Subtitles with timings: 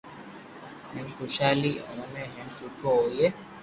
[0.91, 3.27] ھين خوݾالي آئئي ھين سٺو ھوئي